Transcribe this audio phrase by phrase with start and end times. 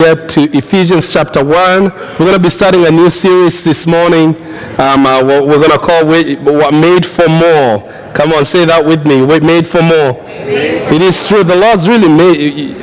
[0.00, 1.54] get to Ephesians chapter 1.
[1.54, 4.30] We're going to be starting a new series this morning.
[4.76, 7.78] Um, uh, what we're going to call what Made for More.
[8.12, 9.22] Come on, say that with me.
[9.22, 10.20] What Made for More.
[10.28, 11.44] It is true.
[11.44, 12.74] The Lord's really made.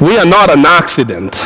[0.00, 1.36] We are not an accident.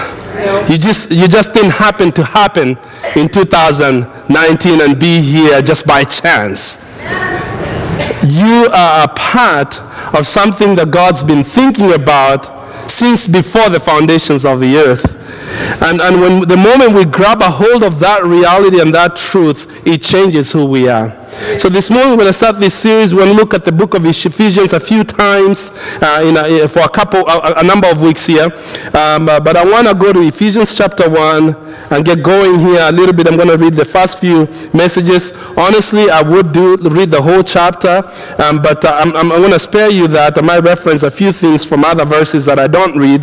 [0.71, 2.79] You just, you just didn't happen to happen
[3.15, 6.83] in 2019 and be here just by chance.
[8.25, 9.83] You are a part
[10.15, 12.54] of something that God's been thinking about
[12.89, 15.21] since before the foundations of the earth.
[15.83, 19.87] And, and when the moment we grab a hold of that reality and that truth,
[19.87, 21.24] it changes who we are.
[21.59, 23.13] So this morning going to start this series.
[23.13, 25.71] We're going to look at the book of Ephesians a few times
[26.01, 28.53] uh, a, for a couple, a, a, number of weeks here.
[28.95, 31.57] Um, uh, but I want to go to Ephesians chapter 1
[31.91, 33.27] and get going here a little bit.
[33.27, 35.33] I'm going to read the first few messages.
[35.57, 38.03] Honestly, I would do read the whole chapter,
[38.41, 40.39] um, but uh, I'm, I'm going to spare you that.
[40.39, 43.23] I might reference a few things from other verses that I don't read.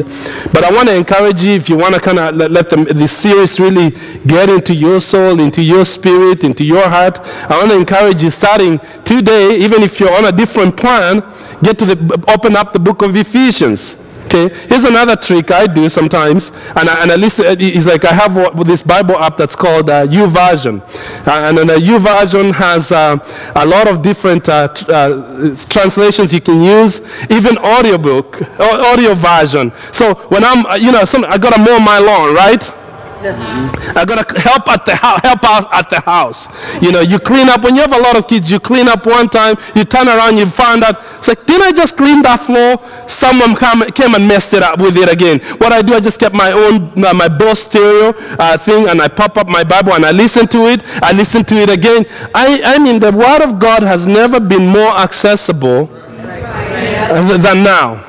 [0.51, 2.77] But I want to encourage you if you want to kind of let, let the,
[2.93, 3.91] this series really
[4.27, 7.19] get into your soul, into your spirit, into your heart.
[7.21, 11.23] I want to encourage you starting today, even if you're on a different plan,
[11.61, 14.07] get to the, open up the book of Ephesians.
[14.25, 17.43] Okay, here's another trick I do sometimes, and I, and I listen.
[17.59, 20.79] It's like I have this Bible app that's called uh, YouVersion,
[21.27, 23.17] uh, and then the Version has uh,
[23.55, 29.73] a lot of different uh, tr- uh, translations you can use, even audiobook, audio version.
[29.91, 32.80] So when I'm, uh, you know, some, I gotta mow my lawn, right?
[33.21, 33.95] Yes.
[33.95, 36.47] I gotta help at the house, help out at the house.
[36.81, 38.49] You know, you clean up when you have a lot of kids.
[38.49, 41.71] You clean up one time, you turn around, you find out it's like, didn't I
[41.71, 42.81] just clean that floor?
[43.07, 45.39] Someone come, came and messed it up with it again.
[45.59, 48.99] What I do, I just kept my own uh, my Bose stereo uh, thing, and
[49.01, 50.81] I pop up my Bible and I listen to it.
[51.03, 52.05] I listen to it again.
[52.33, 58.07] I, I mean, the Word of God has never been more accessible than now.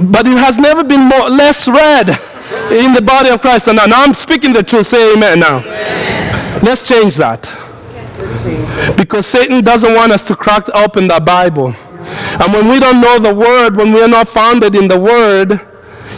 [0.00, 2.18] But it has never been more less read
[2.70, 3.68] in the body of Christ.
[3.68, 4.86] And now, I'm speaking the truth.
[4.86, 5.58] Say amen now.
[5.58, 6.62] Amen.
[6.64, 7.42] Let's change that.
[8.96, 11.74] Because Satan doesn't want us to crack open the Bible.
[12.40, 15.60] And when we don't know the Word, when we are not founded in the Word,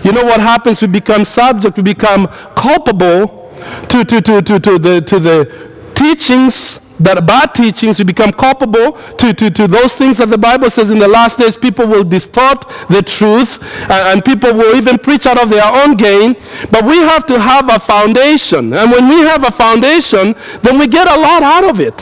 [0.05, 0.81] you know what happens?
[0.81, 3.53] We become subject, we become culpable
[3.89, 8.93] to, to, to, to, to, the, to the teachings that bad teachings, we become culpable
[9.19, 12.05] to, to, to those things that the Bible says in the last days people will
[12.05, 16.35] distort the truth uh, and people will even preach out of their own gain.
[16.71, 18.73] But we have to have a foundation.
[18.73, 21.99] And when we have a foundation, then we get a lot out of it.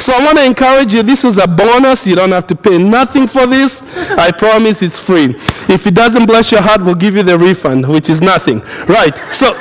[0.00, 1.02] So I want to encourage you.
[1.02, 2.06] This is a bonus.
[2.06, 3.82] You don't have to pay nothing for this.
[4.10, 5.34] I promise it's free.
[5.68, 8.60] If it doesn't bless your heart, we'll give you the refund, which is nothing.
[8.86, 9.20] Right.
[9.32, 9.58] So.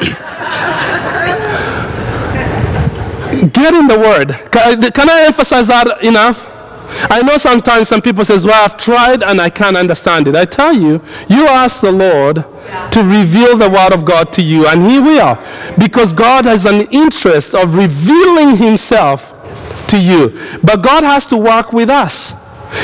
[3.62, 4.32] In the Word.
[4.32, 6.48] Uh, can I emphasize that enough?
[7.10, 10.46] I know sometimes some people says, "Well, I've tried and I can't understand it." I
[10.46, 12.90] tell you, you ask the Lord yeah.
[12.90, 15.38] to reveal the Word of God to you, and He will,
[15.78, 19.34] because God has an interest of revealing Himself
[19.88, 20.38] to you.
[20.64, 22.34] But God has to work with us.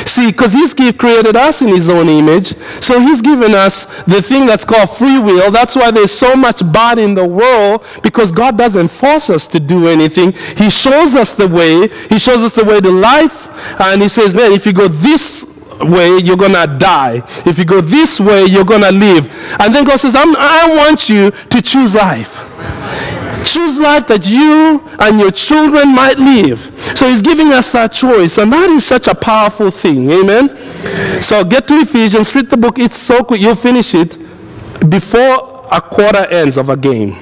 [0.05, 4.45] See, because He's created us in His own image, so He's given us the thing
[4.45, 5.51] that's called free will.
[5.51, 9.59] That's why there's so much bad in the world, because God doesn't force us to
[9.59, 10.33] do anything.
[10.57, 13.47] He shows us the way, He shows us the way to life,
[13.79, 15.45] and He says, Man, if you go this
[15.79, 17.21] way, you're going to die.
[17.45, 19.29] If you go this way, you're going to live.
[19.59, 22.43] And then God says, I want you to choose life.
[23.47, 26.59] Choose life that you and your children might live.
[26.95, 30.11] So he's giving us that choice, and that is such a powerful thing.
[30.11, 30.49] Amen.
[31.21, 32.77] So get to Ephesians, read the book.
[32.77, 33.41] It's so quick.
[33.41, 34.17] You'll finish it
[34.89, 37.15] before a quarter ends of a game.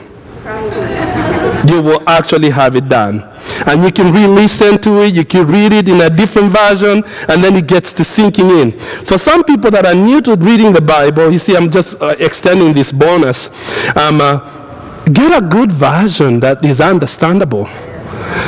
[1.68, 3.24] You will actually have it done.
[3.68, 7.04] And you can re listen to it, you can read it in a different version,
[7.30, 8.80] and then it gets to sinking in.
[8.80, 12.16] For some people that are new to reading the Bible, you see, I'm just uh,
[12.20, 13.50] extending this bonus.
[13.96, 14.65] Um, uh,
[15.14, 17.66] get a good version that is understandable.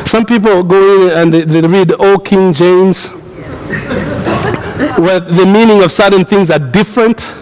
[0.05, 3.07] Some people go in and they, they read Old King James,
[4.97, 7.33] where the meaning of certain things are different.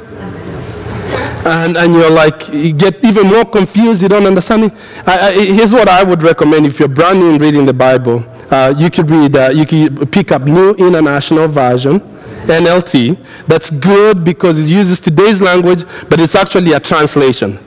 [1.46, 4.74] And, and you're like, you get even more confused, you don't understand it.
[5.06, 8.26] I, I, here's what I would recommend if you're brand new in reading the Bible.
[8.50, 12.00] Uh, you could read, uh, you could pick up New International Version,
[12.48, 13.18] NLT.
[13.48, 17.60] That's good because it uses today's language, but it's actually a translation.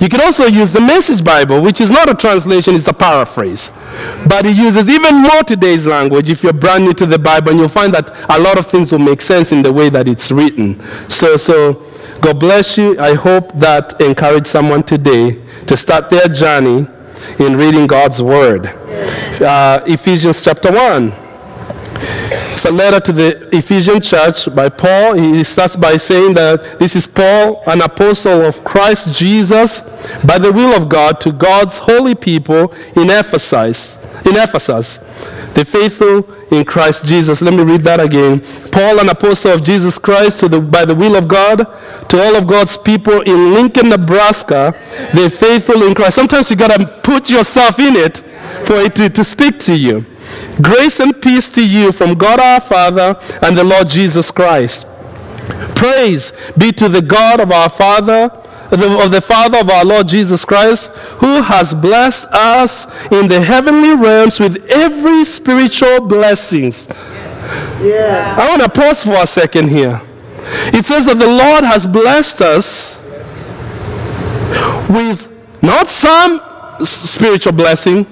[0.00, 3.70] You can also use the Message Bible, which is not a translation, it's a paraphrase.
[4.28, 7.58] But it uses even more today's language if you're brand new to the Bible, and
[7.58, 10.30] you'll find that a lot of things will make sense in the way that it's
[10.30, 10.82] written.
[11.08, 11.74] So, so
[12.20, 12.98] God bless you.
[12.98, 16.86] I hope that encouraged someone today to start their journey
[17.38, 18.66] in reading God's Word.
[18.66, 21.25] Uh, Ephesians chapter 1.
[22.52, 25.14] It's a letter to the Ephesian church by Paul.
[25.14, 29.80] He starts by saying that this is Paul, an apostle of Christ Jesus,
[30.24, 34.02] by the will of God, to God's holy people in Ephesus.
[34.24, 34.96] In Ephesus,
[35.54, 37.40] the faithful in Christ Jesus.
[37.42, 38.40] Let me read that again.
[38.70, 41.58] Paul, an apostle of Jesus Christ, the, by the will of God,
[42.08, 44.74] to all of God's people in Lincoln, Nebraska,
[45.14, 46.16] the faithful in Christ.
[46.16, 48.18] Sometimes you got to put yourself in it
[48.64, 50.04] for it to, to speak to you.
[50.62, 54.86] Grace and peace to you from God our Father and the Lord Jesus Christ.
[55.74, 58.30] Praise be to the God of our Father,
[58.70, 60.88] of the Father of our Lord Jesus Christ,
[61.20, 66.88] who has blessed us in the heavenly realms with every spiritual blessings.
[67.80, 68.38] Yes.
[68.38, 70.00] I want to pause for a second here.
[70.72, 72.98] It says that the Lord has blessed us
[74.88, 75.28] with
[75.62, 76.40] not some
[76.84, 78.06] spiritual blessing,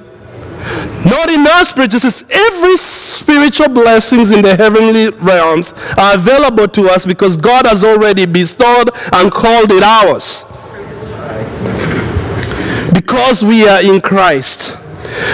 [1.05, 6.89] not in our spiritual says every spiritual blessings in the heavenly realms are available to
[6.89, 10.45] us because God has already bestowed and called it ours.
[12.95, 14.71] Because we are in Christ.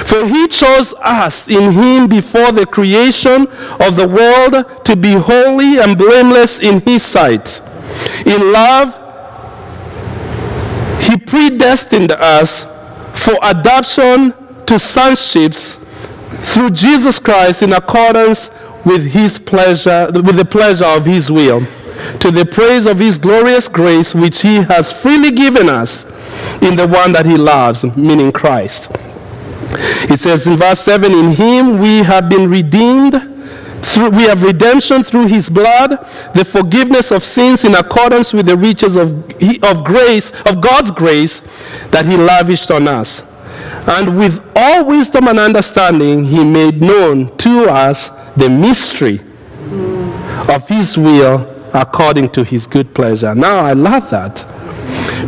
[0.07, 3.47] For he chose us in him before the creation
[3.79, 7.61] of the world to be holy and blameless in his sight.
[8.27, 8.97] In love,
[11.03, 12.65] he predestined us
[13.15, 14.35] for adoption
[14.71, 15.75] to sonships
[16.45, 18.51] through Jesus Christ in accordance
[18.85, 21.67] with his pleasure, with the pleasure of his will,
[22.21, 26.05] to the praise of his glorious grace which he has freely given us
[26.63, 28.93] in the one that he loves, meaning Christ.
[30.09, 33.27] It says in verse 7 In him we have been redeemed.
[33.83, 38.57] Through, we have redemption through his blood, the forgiveness of sins in accordance with the
[38.57, 39.09] riches of,
[39.65, 41.41] of grace, of God's grace
[41.91, 43.23] that he lavished on us.
[43.87, 49.21] And with all wisdom and understanding, he made known to us the mystery
[50.49, 53.35] of his will according to his good pleasure.
[53.35, 54.45] Now, I love that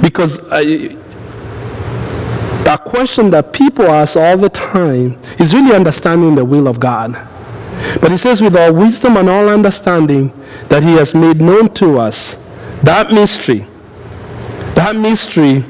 [0.02, 0.96] because I,
[2.66, 7.12] a question that people ask all the time is really understanding the will of God.
[8.00, 10.32] But he says, with all wisdom and all understanding,
[10.68, 12.34] that he has made known to us
[12.82, 13.66] that mystery,
[14.74, 15.64] that mystery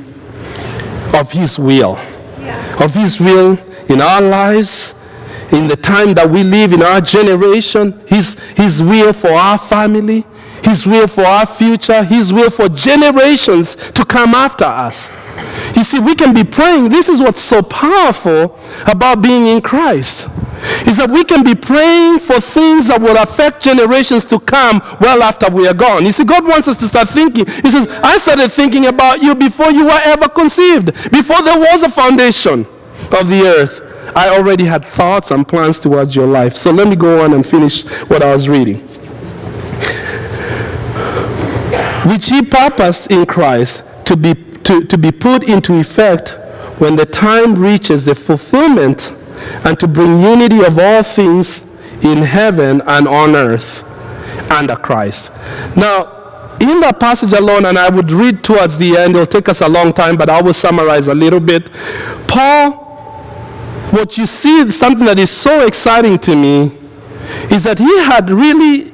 [1.14, 1.98] of his will
[2.82, 3.58] of His will
[3.88, 4.94] in our lives,
[5.52, 10.24] in the time that we live in our generation, His, His will for our family,
[10.64, 15.08] His will for our future, His will for generations to come after us.
[15.76, 16.88] You see, we can be praying.
[16.88, 20.28] This is what's so powerful about being in Christ.
[20.86, 25.22] Is that we can be praying for things that will affect generations to come well
[25.22, 26.04] after we are gone.
[26.04, 27.46] You see, God wants us to start thinking.
[27.46, 31.82] He says, I started thinking about you before you were ever conceived, before there was
[31.82, 32.66] a foundation
[33.10, 33.80] of the earth.
[34.14, 36.54] I already had thoughts and plans towards your life.
[36.54, 38.76] So let me go on and finish what I was reading.
[42.08, 46.30] Which he purposed in Christ to be to, to be put into effect
[46.78, 49.12] when the time reaches the fulfillment
[49.64, 51.62] and to bring unity of all things
[52.02, 53.82] in heaven and on earth
[54.50, 55.30] under Christ.
[55.76, 59.60] Now, in that passage alone, and I would read towards the end, it'll take us
[59.60, 61.72] a long time, but I will summarize a little bit.
[62.28, 62.72] Paul,
[63.90, 66.72] what you see, something that is so exciting to me,
[67.50, 68.92] is that he had really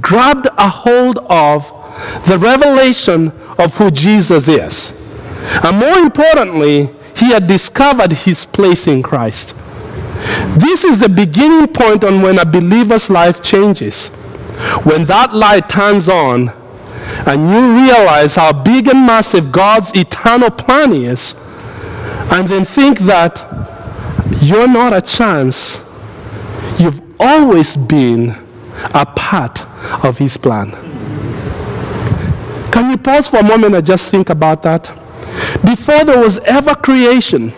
[0.00, 1.66] grabbed a hold of
[2.26, 4.92] the revelation of who Jesus is.
[5.64, 9.54] And more importantly, he had discovered his place in Christ.
[10.56, 14.08] This is the beginning point on when a believer's life changes.
[14.84, 16.48] When that light turns on
[17.26, 21.34] and you realize how big and massive God's eternal plan is,
[22.32, 23.44] and then think that
[24.40, 25.80] you're not a chance,
[26.78, 28.30] you've always been
[28.94, 29.62] a part
[30.04, 30.70] of His plan.
[32.70, 34.99] Can you pause for a moment and just think about that?
[35.64, 37.52] Before there was ever creation,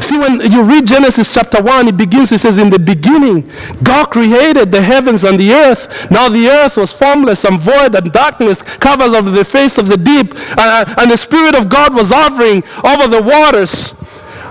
[0.00, 3.50] See, when you read Genesis chapter 1, it begins, it says, In the beginning,
[3.82, 6.10] God created the heavens and the earth.
[6.10, 9.96] Now the earth was formless and void, and darkness covered over the face of the
[9.96, 10.34] deep.
[10.58, 13.94] And, and the Spirit of God was hovering over the waters.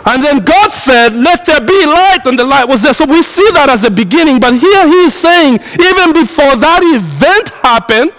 [0.06, 2.94] And then God said, Let there be light, and the light was there.
[2.94, 4.40] So we see that as the beginning.
[4.40, 8.14] But here he is saying, even before that event happened,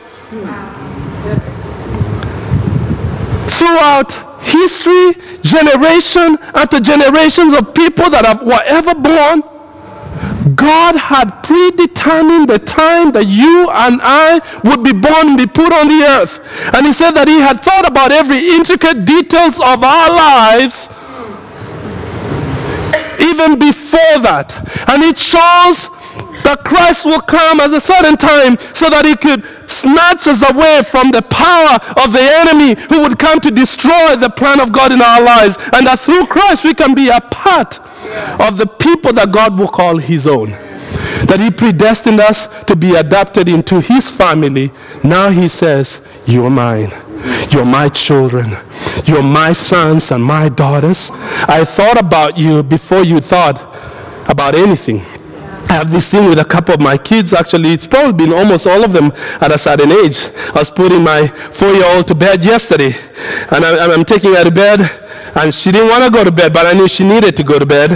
[3.61, 9.45] throughout history, generation after generations of people that have, were ever born,
[10.57, 15.73] God had predetermined the time that you and I would be born and be put
[15.73, 16.41] on the earth.
[16.75, 20.89] And he said that he had thought about every intricate details of our lives
[23.21, 24.57] even before that.
[24.89, 25.93] And he chose
[26.45, 30.83] that Christ will come at a certain time so that he could snatch us away
[30.83, 34.93] from the power of the enemy who would come to destroy the plan of God
[34.93, 35.57] in our lives.
[35.73, 37.79] And that through Christ we can be a part
[38.41, 40.51] of the people that God will call his own.
[41.27, 44.73] That he predestined us to be adopted into his family.
[45.05, 46.93] Now he says, You're mine.
[47.51, 48.57] You're my children.
[49.05, 51.11] You're my sons and my daughters.
[51.13, 53.61] I thought about you before you thought
[54.29, 55.05] about anything.
[55.71, 57.33] I have this thing with a couple of my kids.
[57.33, 60.19] Actually, it's probably been almost all of them at a certain age.
[60.49, 62.93] I was putting my four-year-old to bed yesterday,
[63.53, 64.81] and I, am taking her to bed,
[65.37, 67.61] and she didn't want to go to bed, but I knew she needed to go
[67.61, 67.93] to bed.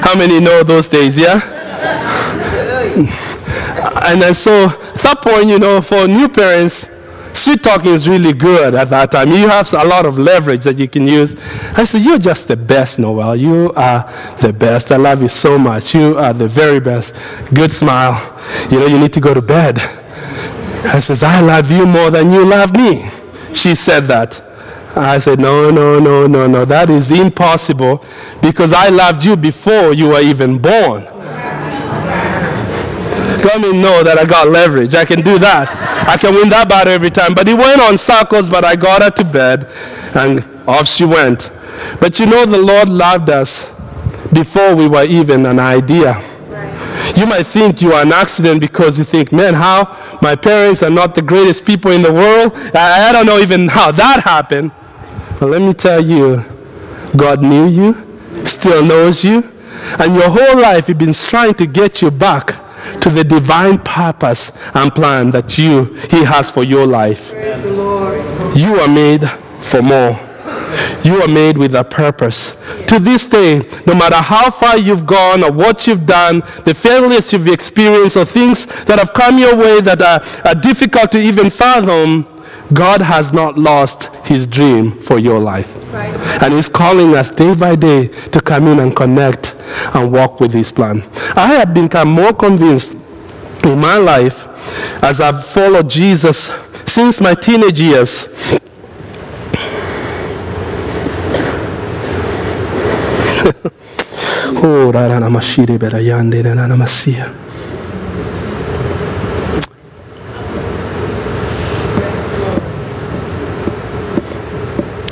[0.00, 1.18] How many know those days?
[1.18, 1.42] Yeah.
[4.06, 6.88] and then so at that point, you know, for new parents,
[7.38, 9.30] Sweet talking is really good at that time.
[9.30, 11.36] You have a lot of leverage that you can use.
[11.76, 13.36] I said, You're just the best, Noel.
[13.36, 14.90] You are the best.
[14.90, 15.94] I love you so much.
[15.94, 17.14] You are the very best.
[17.54, 18.18] Good smile.
[18.72, 19.78] You know, you need to go to bed.
[20.84, 23.08] I says, I love you more than you love me.
[23.54, 24.42] She said that.
[24.96, 26.64] I said, No, no, no, no, no.
[26.64, 28.04] That is impossible
[28.42, 31.06] because I loved you before you were even born.
[33.44, 34.94] Let me know that I got leverage.
[34.94, 35.68] I can do that.
[36.08, 37.34] I can win that battle every time.
[37.34, 39.70] But he went on circles, but I got her to bed,
[40.14, 41.50] and off she went.
[42.00, 43.64] But you know, the Lord loved us
[44.32, 46.22] before we were even an idea.
[47.16, 50.90] You might think you are an accident because you think, man, how my parents are
[50.90, 52.52] not the greatest people in the world.
[52.74, 54.72] I, I don't know even how that happened.
[55.38, 56.44] But let me tell you,
[57.16, 59.48] God knew you, still knows you,
[59.98, 62.56] and your whole life He's been trying to get you back
[63.00, 67.32] to the divine purpose and plan that you he has for your life.
[68.56, 69.28] You are made
[69.62, 70.18] for more.
[71.04, 72.56] You are made with a purpose.
[72.88, 77.32] To this day, no matter how far you've gone or what you've done, the failures
[77.32, 81.50] you've experienced or things that have come your way that are, are difficult to even
[81.50, 82.26] fathom,
[82.72, 85.74] God has not lost his dream for your life.
[85.92, 86.14] Right.
[86.42, 89.54] And he's calling us day by day to come in and connect
[89.94, 91.02] and walk with his plan.
[91.36, 92.94] I have become more convinced
[93.64, 94.46] in my life
[95.02, 96.50] as I've followed Jesus
[96.86, 98.28] since my teenage years.
[104.60, 104.92] oh,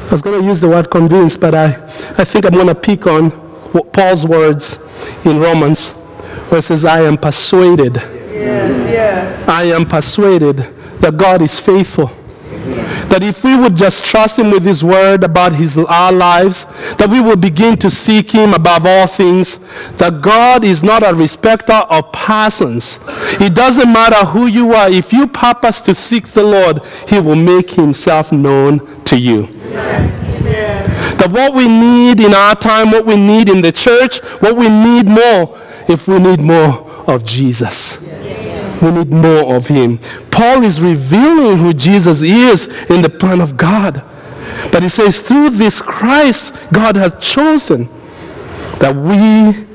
[0.06, 1.66] I was going to use the word convinced, but I,
[2.18, 3.45] I think I'm going to pick on
[3.92, 4.78] Paul's words
[5.24, 5.90] in Romans,
[6.50, 7.96] where it says, I am persuaded.
[7.96, 9.48] Yes, yes.
[9.48, 10.58] I am persuaded
[11.00, 12.10] that God is faithful.
[13.08, 16.64] That if we would just trust Him with His word about his, our lives,
[16.96, 19.58] that we will begin to seek Him above all things,
[19.98, 22.98] that God is not a respecter of persons.
[23.40, 24.90] It doesn't matter who you are.
[24.90, 29.48] If you purpose to seek the Lord, He will make Himself known to you.
[29.70, 30.35] Yes.
[31.18, 34.68] That what we need in our time, what we need in the church, what we
[34.68, 35.58] need more,
[35.88, 38.02] if we need more of Jesus.
[38.02, 38.82] Yes.
[38.82, 39.98] We need more of Him.
[40.30, 44.04] Paul is revealing who Jesus is in the plan of God.
[44.70, 47.88] But he says, through this Christ, God has chosen
[48.78, 49.66] that we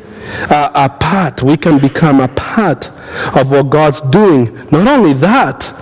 [0.53, 2.89] are a part, we can become a part
[3.35, 4.53] of what God's doing.
[4.69, 5.73] Not only that,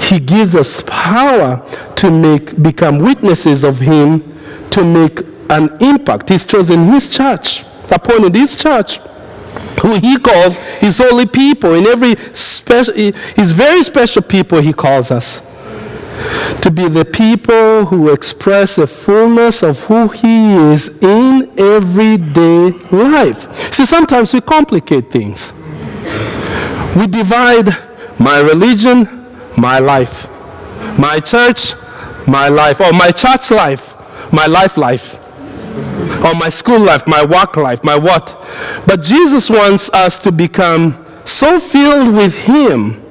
[0.00, 4.37] He gives us power to make, become witnesses of Him,
[4.70, 5.20] to make
[5.50, 6.28] an impact.
[6.28, 9.00] He's chosen His church, appointed His church
[9.80, 11.74] who he calls his holy people.
[11.74, 15.40] In every special, his very special people, he calls us
[16.62, 23.72] to be the people who express the fullness of who he is in everyday life.
[23.72, 25.52] See, sometimes we complicate things.
[26.96, 27.76] We divide
[28.18, 30.26] my religion, my life,
[30.98, 31.74] my church,
[32.26, 33.94] my life, or my church life,
[34.32, 35.18] my life life
[36.24, 38.36] or my school life, my work life, my what.
[38.86, 43.02] But Jesus wants us to become so filled with Him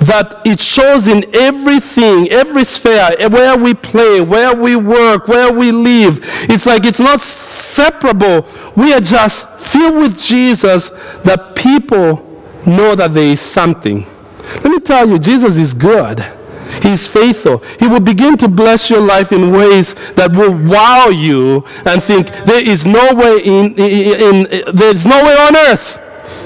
[0.00, 5.70] that it shows in everything, every sphere, where we play, where we work, where we
[5.70, 6.18] live.
[6.48, 8.48] It's like it's not separable.
[8.76, 10.88] We are just filled with Jesus
[11.24, 12.26] that people
[12.66, 14.06] know that there is something.
[14.56, 16.24] Let me tell you, Jesus is good.
[16.82, 17.58] He's faithful.
[17.78, 22.28] He will begin to bless your life in ways that will wow you and think
[22.44, 25.98] there is no way in, in, in there's no way on earth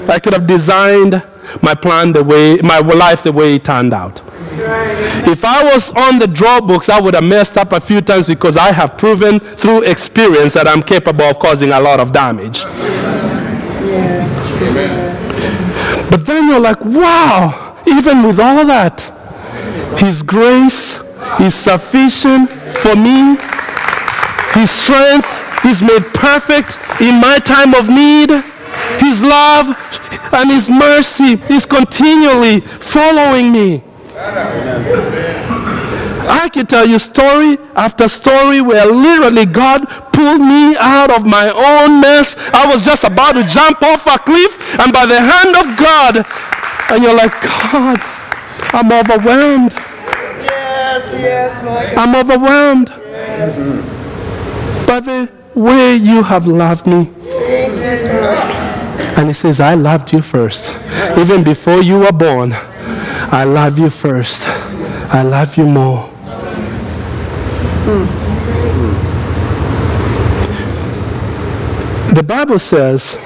[0.09, 1.23] I could have designed
[1.61, 4.21] my plan the way my life the way it turned out.
[5.27, 8.27] If I was on the draw books, I would have messed up a few times
[8.27, 12.59] because I have proven through experience that I'm capable of causing a lot of damage.
[12.59, 12.89] Yes.
[16.09, 19.11] But But then you're like, wow, even with all that,
[19.97, 20.99] His grace
[21.39, 23.37] is sufficient for me.
[24.53, 25.27] His strength
[25.65, 28.29] is made perfect in my time of need.
[28.99, 29.75] His love
[30.31, 33.83] and His mercy is continually following me.
[36.27, 41.49] I can tell you story after story where literally God pulled me out of my
[41.49, 42.35] own mess.
[42.53, 46.25] I was just about to jump off a cliff, and by the hand of God,
[46.89, 47.99] and you're like, God,
[48.75, 49.73] I'm overwhelmed.
[49.73, 51.97] Yes, yes, my God.
[51.97, 52.89] I'm overwhelmed
[54.85, 57.09] by the way you have loved me.
[59.17, 60.75] And he says, I loved you first.
[61.17, 64.43] Even before you were born, I love you first.
[64.47, 66.09] I love you more.
[72.13, 73.17] The Bible says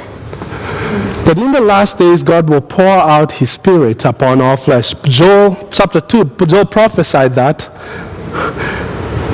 [1.29, 4.95] that in the last days God will pour out his spirit upon all flesh.
[5.03, 7.69] Joel chapter 2, Joel prophesied that.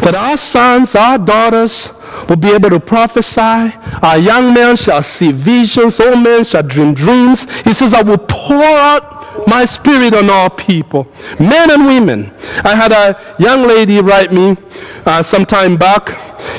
[0.04, 1.90] That our sons, our daughters
[2.28, 3.72] will be able to prophesy.
[4.04, 6.02] Our young men shall see visions.
[6.02, 7.50] Old men shall dream dreams.
[7.62, 11.08] He says, I will pour out my spirit on all people,
[11.40, 12.34] men and women.
[12.66, 14.58] I had a young lady write me
[15.06, 16.10] uh, some time back.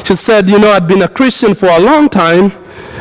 [0.02, 2.52] She said, You know, I'd been a Christian for a long time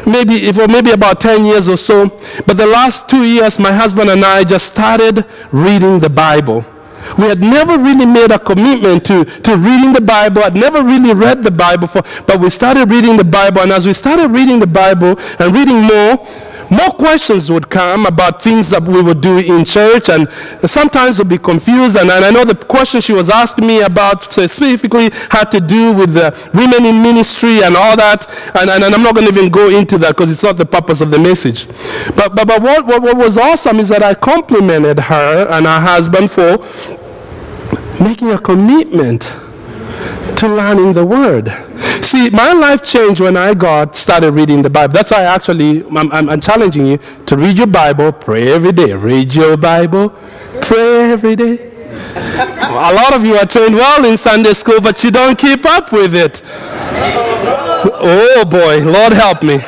[0.06, 2.10] maybe for maybe about 10 years or so.
[2.46, 6.66] But the last two years, my husband and I just started reading the Bible.
[7.18, 10.44] We had never really made a commitment to, to reading the Bible.
[10.44, 13.62] I'd never really read the Bible, before, but we started reading the Bible.
[13.62, 16.26] And as we started reading the Bible and reading more,
[16.70, 20.28] more questions would come about things that we would do in church, and
[20.70, 21.96] sometimes we'd be confused.
[21.96, 25.94] And, and I know the question she was asking me about specifically had to do
[25.94, 28.28] with the women in ministry and all that.
[28.56, 30.66] And, and, and I'm not going to even go into that because it's not the
[30.66, 31.68] purpose of the message.
[32.16, 35.80] But, but, but what, what, what was awesome is that I complimented her and her
[35.80, 36.58] husband for
[38.04, 39.24] making a commitment
[40.38, 41.52] to learning the word.
[42.04, 44.94] See, my life changed when I got started reading the Bible.
[44.94, 48.72] That's why I actually, I'm, I'm, I'm challenging you to read your Bible, pray every
[48.72, 48.94] day.
[48.94, 50.10] Read your Bible,
[50.62, 51.72] pray every day.
[52.18, 55.92] A lot of you are trained well in Sunday school, but you don't keep up
[55.92, 56.42] with it.
[57.98, 59.60] Oh boy, Lord help me.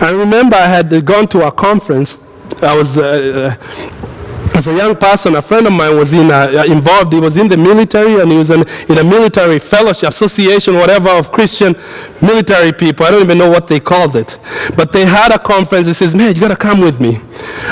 [0.00, 2.18] I remember I had gone to a conference.
[2.62, 4.13] I was uh, uh,
[4.56, 7.12] as a young person, a friend of mine was in, uh, uh, involved.
[7.12, 11.10] He was in the military and he was in, in a military fellowship, association, whatever,
[11.10, 11.74] of Christian
[12.22, 13.04] military people.
[13.04, 14.38] I don't even know what they called it.
[14.76, 15.88] But they had a conference.
[15.88, 17.20] He says, Man, you got to come with me.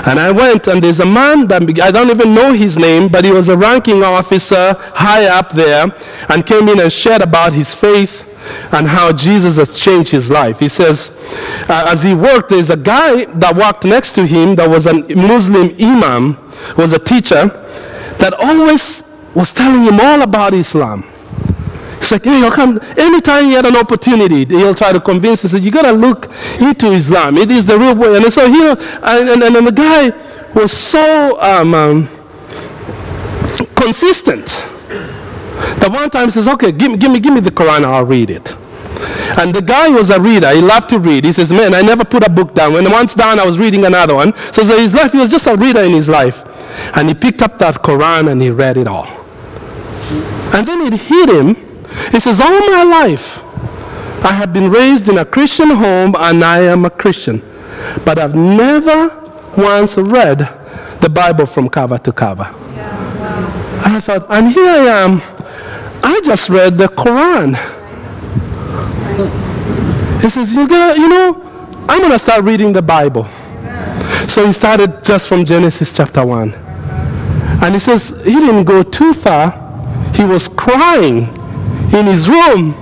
[0.07, 3.25] And I went, and there's a man that I don't even know his name, but
[3.25, 5.87] he was a ranking officer high up there
[6.29, 8.29] and came in and shared about his faith
[8.73, 10.59] and how Jesus has changed his life.
[10.59, 11.11] He says,
[11.69, 14.95] uh, as he worked, there's a guy that walked next to him that was a
[15.15, 16.39] Muslim imam,
[16.77, 17.47] was a teacher,
[18.19, 19.03] that always
[19.35, 21.05] was telling him all about Islam.
[21.99, 25.61] It's like, hey, come, anytime he had an opportunity, he'll try to convince us that
[25.61, 27.39] you got to look into Islam.
[27.39, 28.17] It is the real way.
[28.17, 30.11] And so, know, and, and, and the guy
[30.53, 32.09] was so um, um,
[33.77, 34.49] consistent
[35.81, 38.31] that one time he says, okay, give, give, me, give me the Quran, I'll read
[38.31, 38.55] it.
[39.39, 40.51] And the guy was a reader.
[40.51, 41.25] He loved to read.
[41.25, 42.75] He says, man, I never put a book down.
[42.75, 44.35] When one's down, I was reading another one.
[44.53, 46.45] So, so his life, he was just a reader in his life.
[46.97, 49.07] And he picked up that Quran and he read it all.
[50.55, 51.57] And then it hit him.
[52.11, 53.43] He says, all my life,
[54.25, 57.43] I have been raised in a Christian home and I am a Christian.
[58.05, 59.09] But I've never
[59.57, 60.39] once read
[61.01, 62.55] the Bible from cover to cover.
[63.85, 65.21] I thought, and here I am.
[66.05, 67.57] I just read the Quran.
[70.21, 71.43] He says, you, gotta, you know,
[71.89, 73.27] I'm going to start reading the Bible.
[74.29, 76.53] So he started just from Genesis chapter 1.
[76.55, 79.51] And he says he didn't go too far.
[80.15, 81.29] He was crying
[81.93, 82.75] in his room,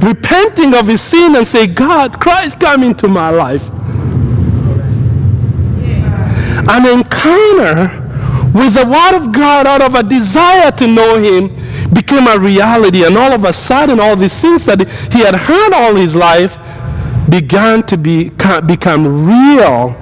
[0.00, 3.70] repenting of his sin and say, God, Christ come into my life.
[6.68, 8.08] An encounter
[8.52, 11.54] with the Word of God out of a desire to know Him
[11.92, 13.04] became a reality.
[13.04, 16.58] And all of a sudden, all these things that he had heard all his life
[17.28, 18.30] began to be,
[18.66, 19.96] become real.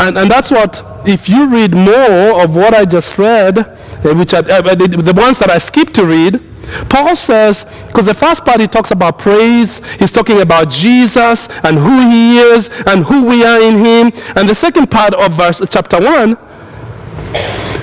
[0.00, 4.34] And, and that's what, if you read more of what I just read, eh, which
[4.34, 6.40] I, uh, the, the ones that I skipped to read,
[6.88, 11.76] Paul says, because the first part he talks about praise, he's talking about Jesus and
[11.76, 14.12] who he is and who we are in him.
[14.36, 16.38] And the second part of verse chapter 1,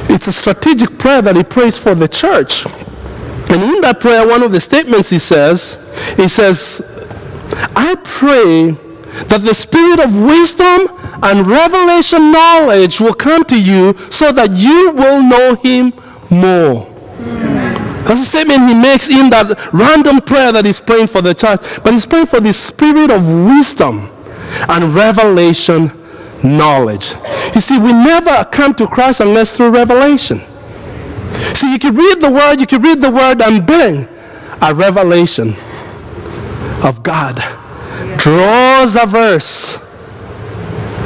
[0.09, 2.65] it's a strategic prayer that he prays for the church.
[3.49, 5.77] And in that prayer, one of the statements he says,
[6.15, 6.81] he says,
[7.75, 8.71] I pray
[9.27, 10.87] that the spirit of wisdom
[11.23, 15.93] and revelation knowledge will come to you so that you will know him
[16.29, 16.85] more.
[18.05, 21.61] That's the statement he makes in that random prayer that he's praying for the church.
[21.83, 24.09] But he's praying for the spirit of wisdom
[24.67, 25.91] and revelation
[26.43, 27.13] knowledge.
[27.53, 30.41] You see, we never come to Christ unless through revelation.
[31.55, 34.07] See, you can read the word, you can read the word and bring
[34.61, 35.55] a revelation
[36.83, 37.43] of God.
[38.17, 39.77] Draws a verse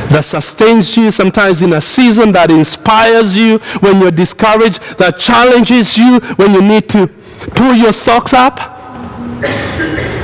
[0.10, 5.98] that sustains you sometimes in a season that inspires you when you're discouraged, that challenges
[5.98, 7.08] you when you need to
[7.56, 8.58] pull your socks up,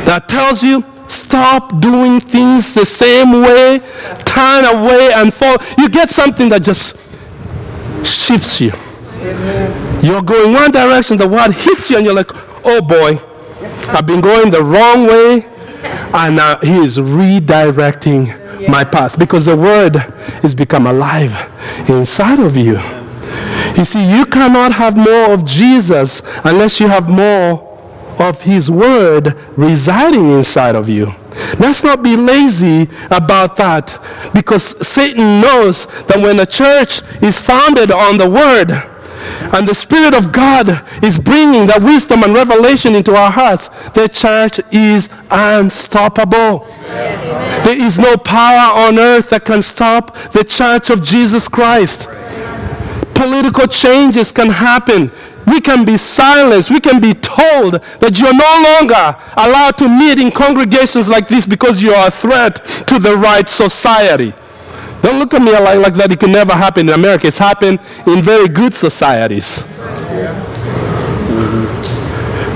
[0.05, 3.79] that tells you, stop doing things the same way,
[4.25, 5.57] turn away and fall.
[5.77, 6.95] You get something that just
[8.05, 8.71] shifts you.
[10.01, 12.31] You're going one direction, the word hits you, and you're like,
[12.65, 13.19] oh boy,
[13.89, 15.45] I've been going the wrong way,
[16.13, 19.97] and now he is redirecting my path because the word
[20.43, 21.35] is become alive
[21.89, 22.79] inside of you.
[23.77, 27.65] You see, you cannot have more of Jesus unless you have more
[28.19, 31.13] of his word residing inside of you.
[31.57, 33.97] Let's not be lazy about that
[34.33, 38.71] because Satan knows that when a church is founded on the word,
[39.53, 44.07] and the Spirit of God is bringing that wisdom and revelation into our hearts, the
[44.07, 46.65] church is unstoppable.
[47.65, 52.07] There is no power on earth that can stop the church of Jesus Christ.
[53.15, 55.11] Political changes can happen.
[55.45, 56.69] We can be silenced.
[56.69, 61.45] We can be told that you're no longer allowed to meet in congregations like this
[61.45, 64.33] because you are a threat to the right society.
[65.01, 66.11] Don't look at me like, like that.
[66.11, 67.27] It can never happen in America.
[67.27, 69.63] It's happened in very good societies.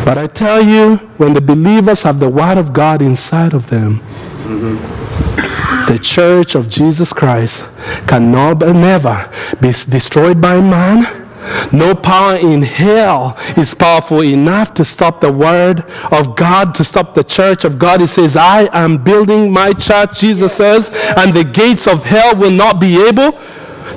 [0.06, 4.00] But I tell you, when the believers have the Word of God inside of them,
[4.44, 5.92] mm-hmm.
[5.92, 7.64] the church of Jesus Christ
[8.06, 11.23] cannot never be destroyed by man
[11.72, 17.14] no power in hell is powerful enough to stop the word of God, to stop
[17.14, 18.02] the church of God.
[18.02, 22.52] He says, I am building my church, Jesus says, and the gates of hell will
[22.52, 23.40] not be able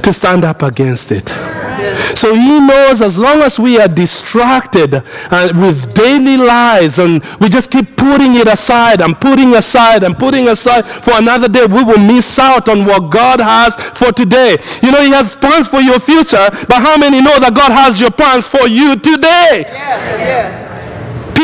[0.02, 1.32] to stand up against it.
[2.16, 7.48] So he knows as long as we are distracted uh, with daily lives and we
[7.48, 11.82] just keep putting it aside and putting aside and putting aside for another day, we
[11.82, 14.56] will miss out on what God has for today.
[14.82, 18.00] You know, he has plans for your future, but how many know that God has
[18.00, 19.64] your plans for you today?
[19.66, 20.75] Yes, yes.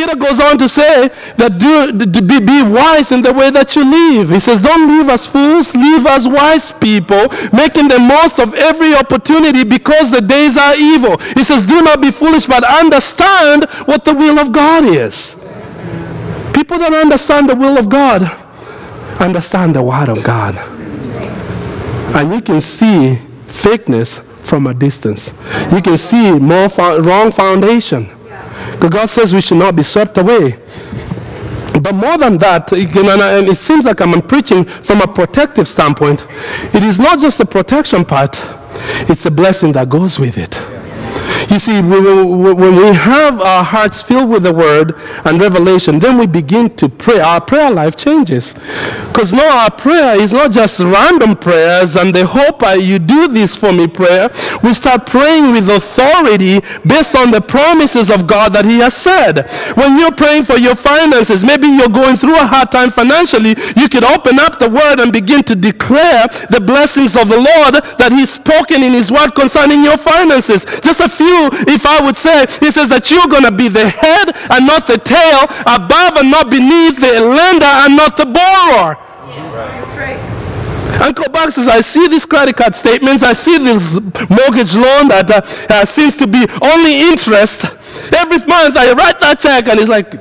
[0.03, 3.85] Peter goes on to say that do, be, be wise in the way that you
[3.89, 4.31] live.
[4.31, 8.95] He says, Don't live as fools, live as wise people, making the most of every
[8.95, 11.19] opportunity because the days are evil.
[11.35, 15.35] He says, Do not be foolish, but understand what the will of God is.
[16.53, 18.23] People that understand the will of God
[19.21, 20.57] understand the Word of God.
[22.17, 25.33] And you can see fakeness from a distance.
[25.71, 28.11] You can see more fo- wrong foundation.
[28.91, 30.59] God says we should not be swept away.
[31.81, 36.27] But more than that, and it seems like I'm preaching from a protective standpoint,
[36.75, 38.41] it is not just the protection part,
[39.09, 40.61] it's a blessing that goes with it.
[41.51, 46.27] You see, when we have our hearts filled with the word and revelation, then we
[46.27, 47.21] begin to pray.
[47.21, 48.55] Our prayer life changes.
[49.09, 53.57] Because now our prayer is not just random prayers and the hope you do this
[53.57, 54.31] for me prayer.
[54.63, 59.49] We start praying with authority based on the promises of God that He has said.
[59.77, 63.89] When you're praying for your finances, maybe you're going through a hard time financially, you
[63.89, 68.13] could open up the word and begin to declare the blessings of the Lord that
[68.13, 70.65] He's spoken in His word concerning your finances.
[70.81, 71.32] Just a few
[71.69, 74.87] if I would say, he says that you're going to be the head and not
[74.87, 78.97] the tail, above and not beneath, the lender and not the borrower.
[81.03, 83.95] Uncle Buck says, I see these credit card statements, I see this
[84.31, 85.43] mortgage loan that uh,
[85.73, 87.65] uh, seems to be only interest.
[88.15, 90.13] Every month I write that check and it's like,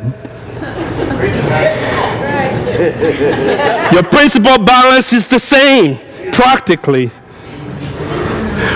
[3.93, 5.99] your principal balance is the same,
[6.31, 7.11] practically.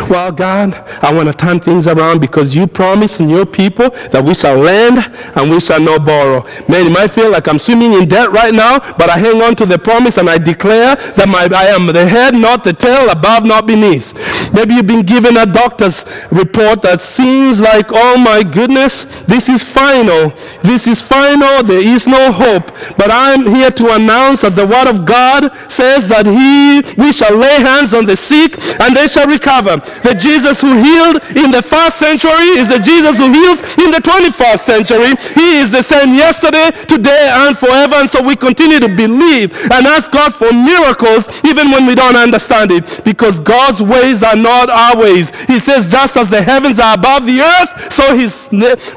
[0.08, 4.24] Well, God, I want to turn things around because you promised in your people that
[4.24, 5.00] we shall lend
[5.36, 6.44] and we shall not borrow.
[6.70, 9.56] Man, it might feel like I'm swimming in debt right now, but I hang on
[9.56, 13.10] to the promise and I declare that my, I am the head, not the tail,
[13.10, 14.14] above, not beneath.
[14.54, 19.64] Maybe you've been given a doctor's report that seems like, oh my goodness, this is
[19.64, 20.30] final.
[20.62, 21.64] This is final.
[21.64, 22.68] There is no hope.
[22.96, 27.36] But I'm here to announce that the word of God says that he, we shall
[27.36, 29.82] lay hands on the sick and they shall recover.
[30.04, 34.02] The Jesus who healed in the first century is the Jesus who heals in the
[34.04, 35.16] 21st century.
[35.34, 37.96] He is the same yesterday, today, and forever.
[37.96, 42.16] And so we continue to believe and ask God for miracles even when we don't
[42.16, 45.32] understand it because God's ways are not our ways.
[45.46, 48.50] He says, just as the heavens are above the earth, so his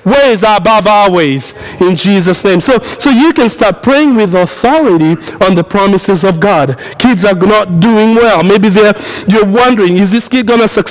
[0.04, 2.60] ways are above our ways in Jesus' name.
[2.60, 6.78] So, so you can start praying with authority on the promises of God.
[6.98, 8.42] Kids are not doing well.
[8.42, 8.94] Maybe they're,
[9.26, 10.87] you're wondering, is this kid going to succeed?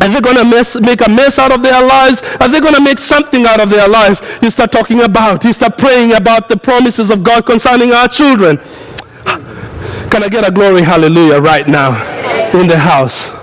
[0.00, 2.22] Are they going to make a mess out of their lives?
[2.40, 4.20] Are they going to make something out of their lives?
[4.42, 8.58] You start talking about, you start praying about the promises of God concerning our children.
[10.10, 11.90] Can I get a glory hallelujah right now
[12.52, 13.35] in the house?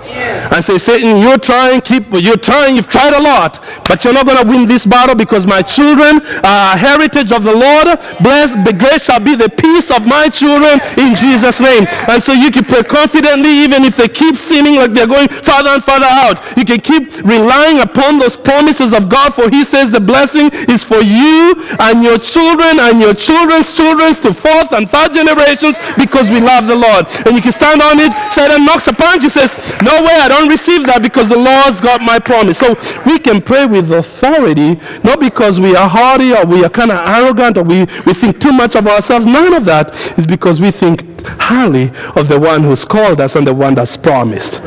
[0.52, 4.26] And say, Satan, you're trying, keep, you're trying, you've tried a lot, but you're not
[4.26, 7.86] going to win this battle because my children are heritage of the Lord.
[8.20, 11.86] Blessed, the grace shall be the peace of my children in Jesus' name.
[12.08, 15.70] And so you can pray confidently, even if they keep seeming like they're going farther
[15.70, 16.42] and farther out.
[16.56, 20.82] You can keep relying upon those promises of God, for He says the blessing is
[20.82, 26.28] for you and your children and your children's children to fourth and third generations because
[26.28, 27.06] we love the Lord.
[27.26, 28.10] And you can stand on it.
[28.32, 29.54] Satan knocks upon you, says,
[29.86, 32.58] No way, I don't don't receive that because the Lord's got my promise.
[32.58, 36.90] So we can pray with authority, not because we are haughty or we are kind
[36.90, 39.26] of arrogant or we, we think too much of ourselves.
[39.26, 43.46] None of that is because we think highly of the one who's called us and
[43.46, 44.60] the one that's promised.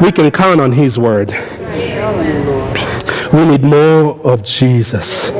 [0.00, 1.30] We can count on his word.
[3.32, 5.30] We need more of Jesus.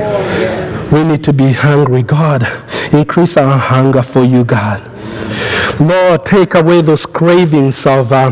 [0.93, 2.03] We need to be hungry.
[2.03, 2.47] God,
[2.93, 4.81] increase our hunger for you, God.
[5.81, 8.31] Lord, take away those cravings of uh,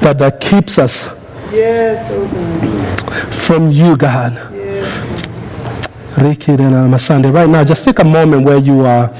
[0.00, 1.06] that, that keeps us
[1.52, 2.08] yes,
[3.46, 4.34] from you, God.
[4.52, 5.26] Yes.
[6.18, 9.10] Right now, just take a moment where you are.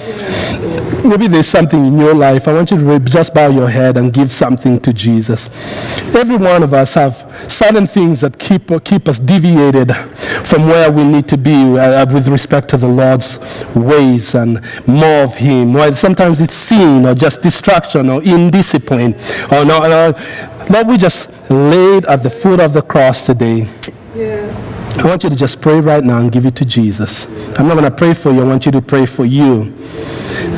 [1.07, 2.49] Maybe there's something in your life.
[2.49, 5.49] I want you to just bow your head and give something to Jesus.
[6.14, 9.95] Every one of us have certain things that keep, keep us deviated
[10.45, 13.38] from where we need to be uh, with respect to the Lord's
[13.77, 15.75] ways and more of Him.
[15.75, 19.14] Well, sometimes it's sin or just distraction or indiscipline.
[19.53, 20.14] Or no, no.
[20.69, 23.69] Lord, we just laid at the foot of the cross today.
[24.12, 24.73] Yes.
[24.99, 27.27] I want you to just pray right now and give it to Jesus.
[27.59, 28.40] I'm not going to pray for you.
[28.40, 29.73] I want you to pray for you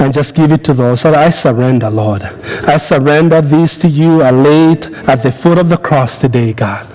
[0.00, 1.00] and just give it to those.
[1.00, 2.22] So I surrender, Lord.
[2.22, 4.22] I surrender these to you.
[4.22, 6.86] I lay it at the foot of the cross today, God.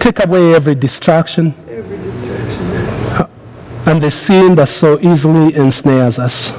[0.00, 2.66] Take away every distraction, every distraction.
[3.22, 3.28] Uh,
[3.86, 6.50] and the sin that so easily ensnares us.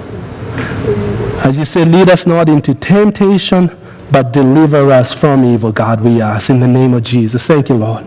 [1.45, 3.69] As you say, lead us not into temptation,
[4.11, 6.49] but deliver us from evil, God, we ask.
[6.49, 7.45] In the name of Jesus.
[7.45, 8.05] Thank you, Lord.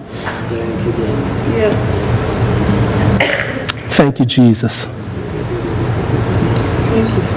[1.52, 1.86] Yes.
[3.94, 4.86] Thank you, Jesus.
[6.96, 7.35] Thank you.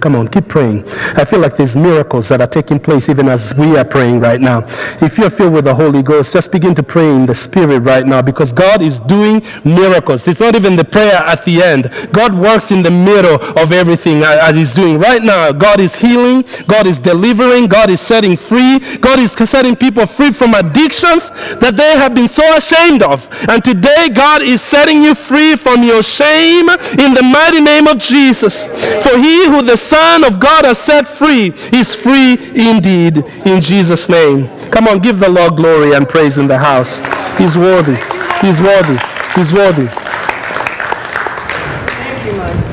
[0.00, 0.82] Come on, keep praying.
[1.16, 4.40] I feel like there's miracles that are taking place even as we are praying right
[4.40, 4.64] now.
[5.00, 8.04] If you're filled with the Holy Ghost, just begin to pray in the Spirit right
[8.04, 10.26] now because God is doing miracles.
[10.26, 11.92] It's not even the prayer at the end.
[12.12, 15.52] God works in the middle of everything that He's doing right now.
[15.52, 20.32] God is healing, God is delivering, God is setting free, God is setting people free
[20.32, 23.28] from addictions that they have been so ashamed of.
[23.48, 27.98] And today, God is setting you free from your shame in the mighty name of
[27.98, 28.66] Jesus.
[29.02, 34.08] For he who the Son of God has set free is free indeed in Jesus'
[34.08, 34.48] name.
[34.70, 37.00] Come on, give the Lord glory and praise in the house.
[37.38, 37.96] He's worthy.
[38.40, 38.98] He's worthy.
[39.34, 39.88] He's worthy.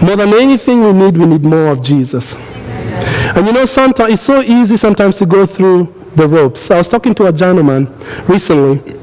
[0.06, 2.36] More than anything we need, we need more of Jesus.
[2.36, 6.72] And you know, sometimes it's so easy sometimes to go through the ropes.
[6.72, 7.94] I was talking to a gentleman
[8.28, 8.96] recently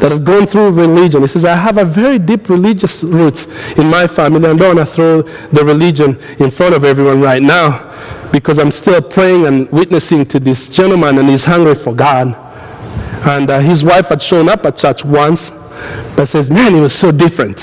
[0.00, 1.22] that have gone through religion.
[1.22, 3.46] He says, I have a very deep religious roots
[3.78, 4.48] in my family.
[4.48, 7.90] I don't want to throw the religion in front of everyone right now
[8.32, 12.36] because I'm still praying and witnessing to this gentleman and he's hungry for God.
[13.26, 15.50] And uh, his wife had shown up at church once,
[16.16, 17.60] but says, man, he was so different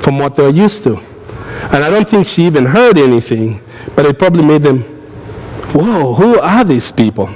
[0.00, 0.96] from what they're used to.
[0.96, 3.60] And I don't think she even heard anything,
[3.96, 4.82] but it probably made them,
[5.72, 7.28] whoa, who are these people?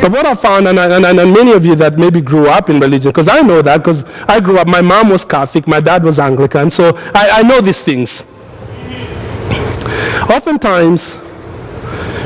[0.00, 2.78] But what I found, and, and, and many of you that maybe grew up in
[2.78, 6.04] religion, because I know that, because I grew up, my mom was Catholic, my dad
[6.04, 8.22] was Anglican, so I, I know these things.
[10.30, 11.18] Oftentimes,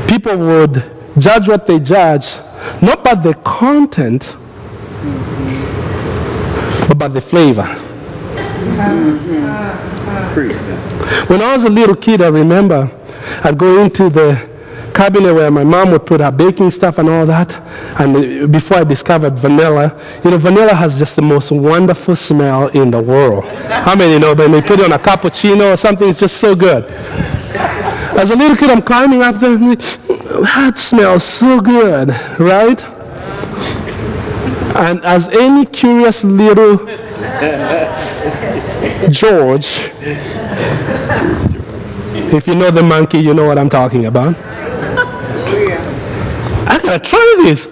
[0.09, 0.83] people would
[1.18, 2.37] judge what they judge,
[2.83, 4.37] not by the content,
[6.88, 7.66] but by the flavor.
[11.28, 12.90] When I was a little kid, I remember
[13.42, 14.49] I'd go into the
[14.90, 17.55] cabinet where my mom would put her baking stuff and all that.
[18.00, 22.90] And before I discovered vanilla, you know, vanilla has just the most wonderful smell in
[22.90, 23.44] the world.
[23.44, 26.55] How many know when they put it on a cappuccino or something, it's just so
[26.55, 26.85] good.
[28.18, 29.57] As a little kid, I'm climbing up there.
[29.57, 32.83] that smells so good, right?
[34.76, 36.76] And as any curious little
[39.11, 39.90] George,
[42.33, 44.37] if you know the monkey, you know what I'm talking about.
[46.70, 47.66] I gotta try this.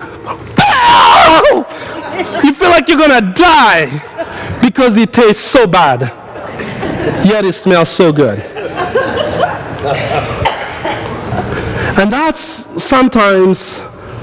[2.44, 3.86] You feel like you're gonna die
[4.60, 6.00] because it tastes so bad,
[7.24, 8.40] yet it smells so good.
[11.96, 12.40] And that's
[12.82, 13.78] sometimes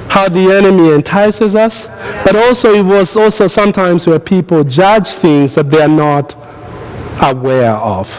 [0.09, 1.87] how the enemy entices us,
[2.25, 6.35] but also it was also sometimes where people judge things that they are not
[7.21, 8.09] aware of.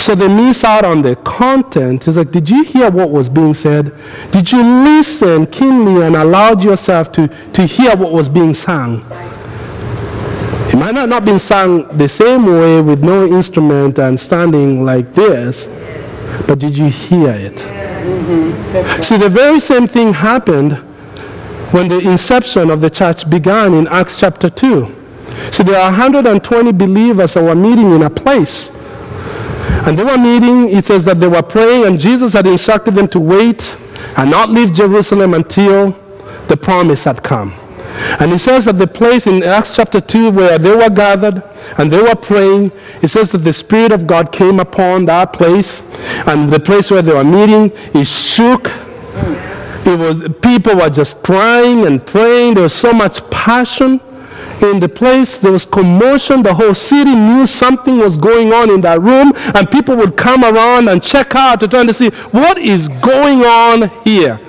[0.00, 2.08] So they miss out on the content.
[2.08, 3.92] It's like, did you hear what was being said?
[4.30, 9.04] Did you listen keenly and allowed yourself to, to hear what was being sung?
[10.72, 15.12] It might not have been sung the same way with no instrument and standing like
[15.12, 15.66] this,
[16.46, 17.56] but did you hear it?
[17.56, 19.02] Mm-hmm.
[19.02, 20.78] See, the very same thing happened
[21.72, 24.96] when the inception of the church began in Acts chapter 2.
[25.50, 28.70] So there are 120 believers that were meeting in a place.
[29.86, 33.08] And they were meeting, it says that they were praying, and Jesus had instructed them
[33.08, 33.76] to wait
[34.16, 35.92] and not leave Jerusalem until
[36.48, 37.54] the promise had come.
[38.18, 41.42] And it says that the place in Acts chapter 2 where they were gathered
[41.78, 45.82] and they were praying, it says that the Spirit of God came upon that place,
[46.26, 48.70] and the place where they were meeting, it shook.
[49.86, 52.54] It was, people were just crying and praying.
[52.54, 54.00] There was so much passion
[54.62, 55.38] in the place.
[55.38, 56.42] There was commotion.
[56.42, 60.44] The whole city knew something was going on in that room, and people would come
[60.44, 64.40] around and check out to try to see what is going on here.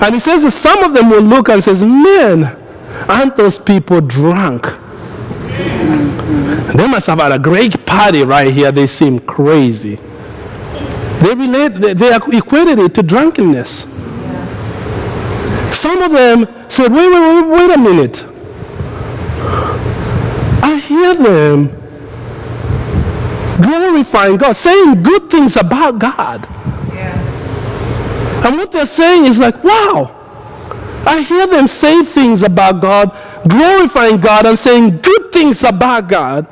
[0.00, 2.56] And he says that some of them will look and says, "Man,
[3.08, 4.66] aren't those people drunk?
[6.74, 8.72] They must have had a great party right here.
[8.72, 9.98] They seem crazy."
[11.20, 11.74] They relate.
[11.76, 13.86] They, they equated it to drunkenness.
[15.70, 18.24] Some of them said, "Wait, wait, wait, wait a minute."
[20.96, 21.68] Hear them
[23.60, 26.48] glorifying God, saying good things about God.
[28.46, 30.10] And what they're saying is like, wow.
[31.06, 33.10] I hear them say things about God,
[33.46, 36.46] glorifying God, and saying good things about God.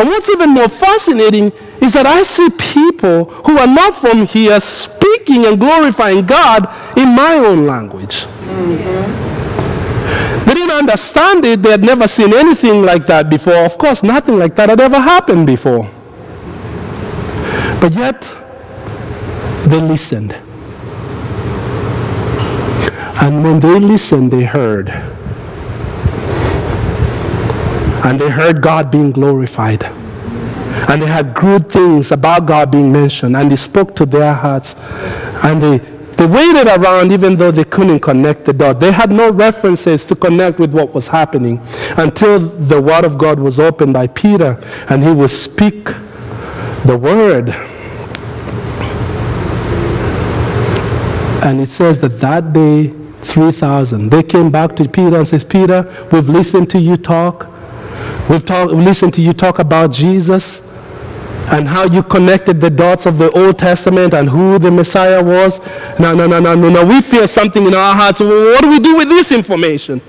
[0.00, 1.52] And what's even more fascinating
[1.82, 7.14] is that I see people who are not from here speaking and glorifying God in
[7.14, 8.24] my own language.
[8.48, 9.27] Mm-hmm.
[10.48, 11.62] They didn't understand it.
[11.62, 13.66] They had never seen anything like that before.
[13.66, 15.90] Of course, nothing like that had ever happened before.
[17.82, 18.22] But yet,
[19.66, 20.32] they listened.
[23.20, 24.88] And when they listened, they heard.
[28.06, 29.84] And they heard God being glorified.
[29.84, 33.36] And they had good things about God being mentioned.
[33.36, 34.76] And they spoke to their hearts.
[35.44, 38.80] And they, they waited around even though they couldn't connect the dot.
[38.80, 41.60] They had no references to connect with what was happening
[41.96, 45.84] until the Word of God was opened by Peter and he would speak
[46.84, 47.50] the Word.
[51.44, 54.10] And it says that that day, 3,000.
[54.10, 57.46] They came back to Peter and says, Peter, we've listened to you talk.
[58.28, 60.67] We've, talk, we've listened to you talk about Jesus
[61.50, 65.60] and how you connected the dots of the Old Testament and who the Messiah was.
[65.98, 66.84] No, no, no, no, no, no.
[66.84, 68.20] We feel something in our hearts.
[68.20, 70.00] Well, what do we do with this information?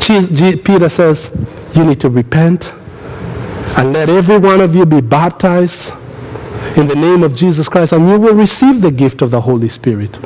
[0.00, 2.72] Peter says, You need to repent
[3.76, 5.92] and let every one of you be baptized
[6.76, 9.68] in the name of Jesus Christ, and you will receive the gift of the Holy
[9.68, 10.16] Spirit.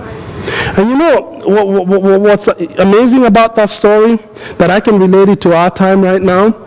[0.77, 4.17] And you know what, what, what's amazing about that story
[4.59, 6.67] that I can relate it to our time right now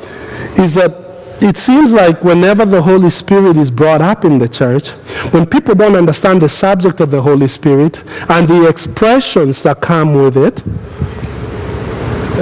[0.58, 1.06] is that
[1.41, 4.89] it seems like whenever the Holy Spirit is brought up in the church,
[5.32, 10.13] when people don't understand the subject of the Holy Spirit and the expressions that come
[10.13, 10.63] with it,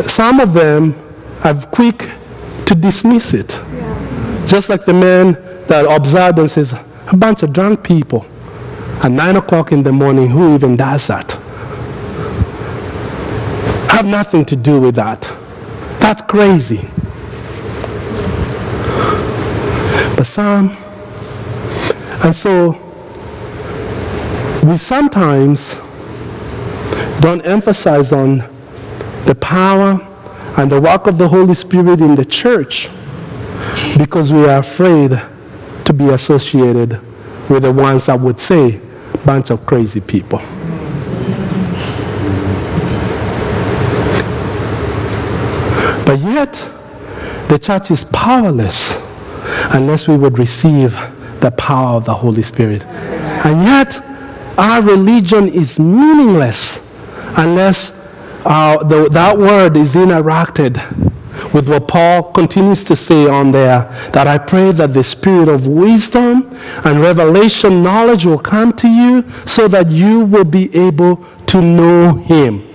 [0.10, 0.96] some of them
[1.44, 2.10] are quick
[2.66, 3.52] to dismiss it.
[3.52, 4.46] Yeah.
[4.48, 5.34] Just like the man
[5.68, 8.26] that observed and says, a bunch of drunk people
[9.04, 11.32] at 9 o'clock in the morning, who even does that?
[13.92, 15.22] Have nothing to do with that.
[16.00, 16.90] That's crazy.
[20.15, 20.69] But some,
[22.23, 22.71] and so
[24.63, 25.76] we sometimes
[27.20, 28.38] don't emphasize on
[29.26, 29.99] the power
[30.57, 32.89] and the work of the Holy Spirit in the church
[33.97, 35.22] because we are afraid
[35.84, 36.99] to be associated
[37.49, 38.80] with the ones that would say,
[39.26, 40.39] bunch of crazy people.
[46.05, 46.53] But yet,
[47.49, 49.05] the church is powerless
[49.74, 50.93] unless we would receive
[51.41, 52.84] the power of the Holy Spirit.
[53.45, 53.99] And yet,
[54.57, 56.80] our religion is meaningless
[57.38, 57.91] unless
[58.45, 60.78] uh, the, that word is interacted
[61.53, 65.68] with what Paul continues to say on there that I pray that the spirit of
[65.68, 71.61] wisdom and revelation knowledge will come to you so that you will be able to
[71.61, 72.68] know him.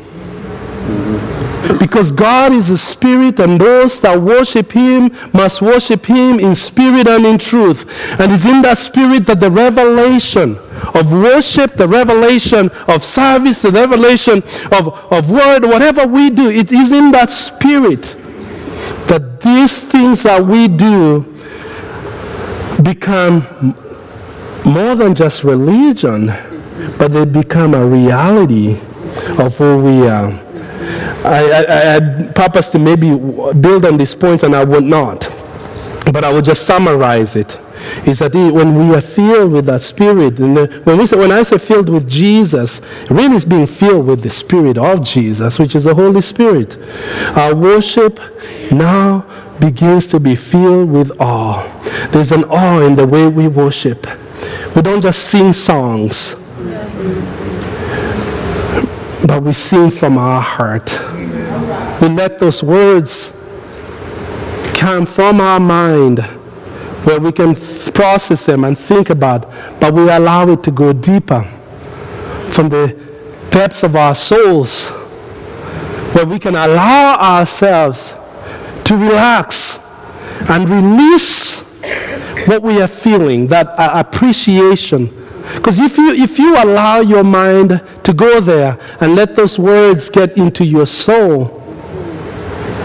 [1.79, 7.07] Because God is a spirit, and those that worship Him must worship Him in spirit
[7.07, 7.85] and in truth.
[8.21, 10.59] And it's in that spirit that the revelation
[10.95, 14.43] of worship, the revelation of service, the revelation
[14.73, 18.16] of, of word, whatever we do, it is in that spirit
[19.07, 21.23] that these things that we do
[22.83, 23.75] become
[24.64, 26.27] more than just religion,
[26.99, 28.79] but they become a reality
[29.39, 30.31] of who we are.
[31.25, 35.29] I, I, I purpose to maybe build on these points, and I would not.
[36.12, 37.59] But I will just summarize it.
[38.07, 41.43] Is that when we are filled with that Spirit, and when, we say, when I
[41.43, 45.85] say filled with Jesus, really is being filled with the Spirit of Jesus, which is
[45.85, 46.77] the Holy Spirit.
[47.37, 48.21] Our worship
[48.71, 49.25] now
[49.61, 51.66] begins to be filled with awe.
[52.11, 54.07] There's an awe in the way we worship.
[54.75, 56.35] We don't just sing songs,
[59.41, 61.01] but we sing from our heart.
[62.03, 63.30] We let those words
[64.74, 66.18] come from our mind
[67.05, 67.55] where we can
[67.95, 71.43] process them and think about, but we allow it to go deeper
[72.51, 72.95] from the
[73.49, 74.91] depths of our souls,
[76.12, 78.12] where we can allow ourselves
[78.84, 79.78] to relax
[80.51, 81.62] and release
[82.47, 85.20] what we are feeling, that appreciation.
[85.55, 90.09] Because if you, if you allow your mind to go there and let those words
[90.09, 91.61] get into your soul,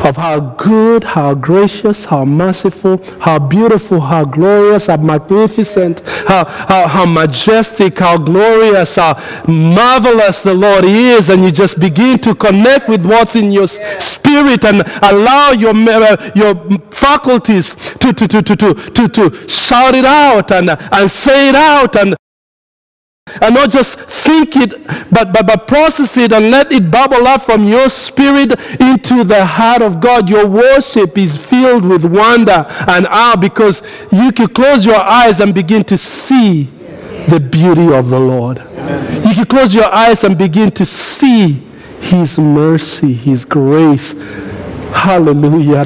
[0.05, 6.88] of how good, how gracious, how merciful, how beautiful, how glorious, how magnificent, how, how,
[6.88, 9.13] how majestic, how glorious, how
[9.47, 11.30] marvelous the Lord is.
[11.30, 15.76] And you just begin to connect with what's in your spirit and allow your,
[16.36, 16.55] your
[16.91, 21.55] faculties to, to, to, to, to, to, to shout it out and, and say it
[21.55, 22.16] out and
[23.42, 27.42] and not just think it, but, but, but process it and let it bubble up
[27.42, 30.30] from your spirit into the heart of God.
[30.30, 35.56] Your worship is filled with wonder and awe because you can close your eyes and
[35.56, 36.66] begin to see
[37.28, 38.60] the beauty of the Lord.
[38.60, 39.28] Amen.
[39.28, 41.64] You can close your eyes and begin to see
[42.02, 44.14] His mercy, His grace,
[44.96, 45.84] Hallelujah.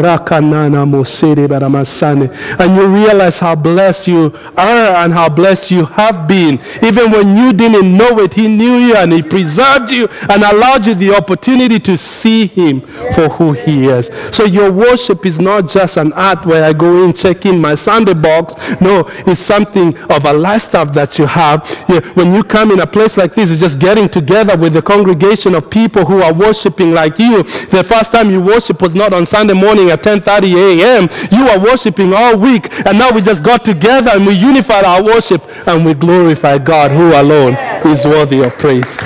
[2.59, 6.59] And you realize how blessed you are and how blessed you have been.
[6.83, 10.85] Even when you didn't know it, He knew you and He preserved you and allowed
[10.85, 12.81] you the opportunity to see Him
[13.13, 14.11] for who He is.
[14.31, 17.73] So your worship is not just an act where I go in, check in my
[17.75, 18.53] Sunday box.
[18.79, 21.67] No, it's something of a lifestyle that you have.
[22.15, 25.55] When you come in a place like this, it's just getting together with the congregation
[25.55, 27.41] of people who are worshiping like you.
[27.43, 31.09] The first time you worship was not on Sunday morning at 10:30 a.m.
[31.31, 35.01] You are worshiping all week, and now we just got together and we unified our
[35.03, 37.53] worship and we glorify God, who alone
[37.85, 38.99] is worthy of praise.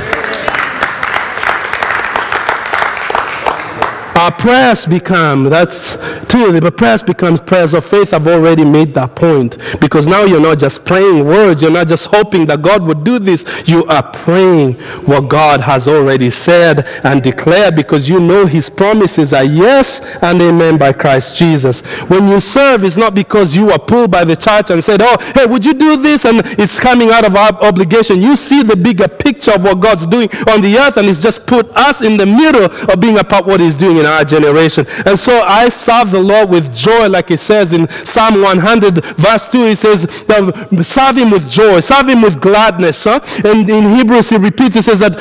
[4.24, 5.98] Our prayers become, that's
[6.30, 8.14] two, the prayers becomes prayers of faith.
[8.14, 9.58] I've already made that point.
[9.82, 13.20] Because now you're not just praying words, you're not just hoping that God would do
[13.20, 13.44] this.
[13.66, 14.76] You are praying
[15.08, 20.42] what God has already said and declared because you know His promises are yes and
[20.42, 21.82] amen by Christ Jesus.
[22.08, 25.18] When you serve, it's not because you are pulled by the church and said, Oh,
[25.36, 26.24] hey, would you do this?
[26.24, 28.22] And it's coming out of our obligation.
[28.22, 31.46] You see the bigger picture of what God's doing on the earth, and it's just
[31.46, 34.86] put us in the middle of being about what He's doing in our generation.
[35.06, 39.48] And so I serve the Lord with joy, like it says in Psalm 100, verse
[39.48, 39.66] 2.
[39.66, 40.52] He says, um,
[40.84, 43.06] Serve Him with joy, serve Him with gladness.
[43.06, 43.22] Huh?
[43.46, 45.14] And in Hebrews, he repeats, he says that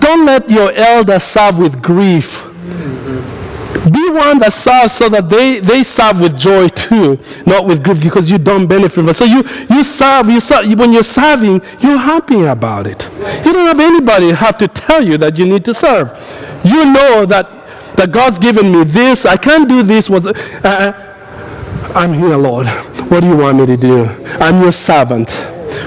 [0.00, 2.46] don't let your elders serve with grief.
[3.88, 8.00] Be one that serves so that they, they serve with joy too, not with grief
[8.00, 9.14] because you don't benefit from it.
[9.14, 13.08] So you, you serve, you serve, when you're serving, you're happy about it.
[13.44, 16.12] You don't have anybody have to tell you that you need to serve.
[16.62, 17.59] You know that
[18.00, 19.26] that God's given me this.
[19.26, 20.08] I can't do this.
[20.08, 20.32] Was uh,
[20.64, 22.66] uh, I'm here, Lord.
[23.10, 24.04] What do you want me to do?
[24.40, 25.30] I'm your servant.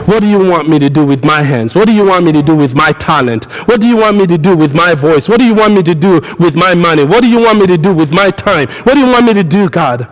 [0.06, 1.74] What do you want me to do with my hands?
[1.74, 3.46] What do you want me to do with my talent?
[3.68, 5.28] What do you want me to do with my voice?
[5.28, 7.04] What do you want me to do with my money?
[7.04, 8.68] What do you want me to do with my time?
[8.84, 10.08] What do you want me to do, God?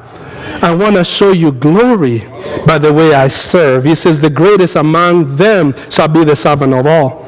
[0.64, 2.20] I want to show you glory
[2.66, 3.84] by the way I serve.
[3.84, 7.21] He says, The greatest among them shall be the servant of all.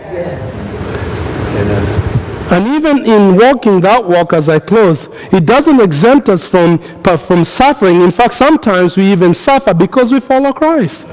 [2.52, 7.46] And even in walking that walk as I close, it doesn't exempt us from, from
[7.46, 8.02] suffering.
[8.02, 11.08] In fact, sometimes we even suffer because we follow Christ.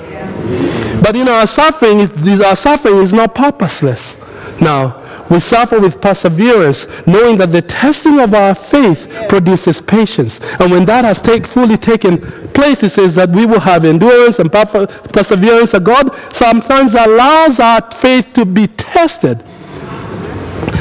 [1.03, 4.17] But in our suffering, it's- our suffering is not purposeless.
[4.61, 4.97] Now,
[5.31, 10.41] we suffer with perseverance, knowing that the testing of our faith produces patience.
[10.59, 12.19] And when that has take, fully taken
[12.53, 15.73] place, it says that we will have endurance and perseverance.
[15.73, 19.43] And God sometimes allows our faith to be tested.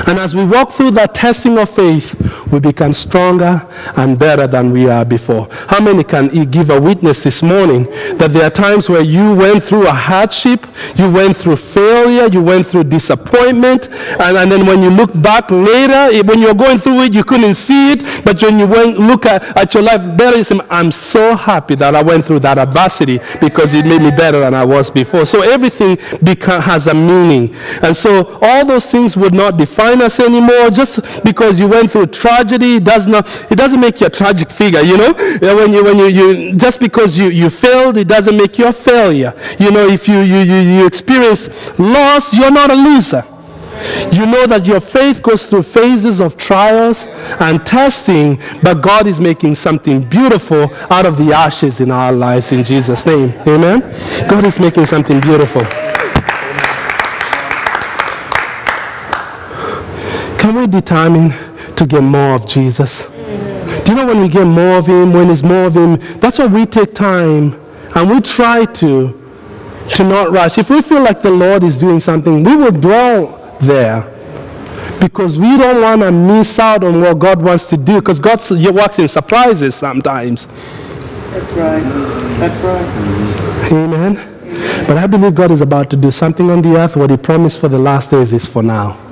[0.07, 2.15] And as we walk through that testing of faith,
[2.51, 5.47] we become stronger and better than we are before.
[5.67, 7.83] How many can give a witness this morning
[8.17, 12.41] that there are times where you went through a hardship, you went through failure, you
[12.41, 13.89] went through disappointment,
[14.19, 17.23] and, and then when you look back later, eh, when you're going through it, you
[17.23, 20.59] couldn't see it, but when you went, look at, at your life better, you say,
[20.69, 24.53] I'm so happy that I went through that adversity because it made me better than
[24.53, 25.25] I was before.
[25.25, 27.53] So everything beca- has a meaning.
[27.81, 30.69] And so all those things would not define us anymore.
[30.69, 34.49] Just because you went through tragedy it does not it doesn't make you a tragic
[34.49, 35.13] figure, you know?
[35.13, 38.73] When you when you, you just because you, you failed, it doesn't make you a
[38.73, 39.33] failure.
[39.59, 43.23] You know, if you, you, you, you experience loss, you're not a loser.
[44.11, 47.05] You know that your faith goes through phases of trials
[47.39, 52.51] and testing, but God is making something beautiful out of the ashes in our lives
[52.51, 53.29] in Jesus' name.
[53.47, 53.79] Amen.
[54.27, 55.61] God is making something beautiful.
[60.39, 61.31] Can we determine
[61.75, 63.05] to get more of Jesus?
[63.83, 66.39] Do you know when we get more of Him, when it's more of Him, that's
[66.39, 67.59] why we take time
[67.93, 69.15] and we try to
[69.95, 70.57] to not rush.
[70.57, 74.01] If we feel like the Lord is doing something, we will dwell there
[75.01, 78.39] because we don't want to miss out on what God wants to do because God
[78.73, 80.45] works in surprises sometimes.
[81.31, 81.81] That's right.
[82.39, 83.73] That's right.
[83.73, 84.85] Amen.
[84.87, 86.95] But I believe God is about to do something on the earth.
[86.95, 89.08] What He promised for the last days is for now.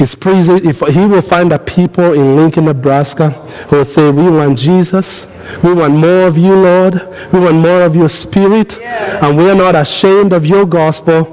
[0.00, 3.30] If He will find a people in Lincoln, Nebraska
[3.68, 5.26] who will say, We want Jesus.
[5.62, 6.94] We want more of you, Lord.
[7.32, 8.80] We want more of your spirit.
[8.80, 11.24] And we are not ashamed of your gospel.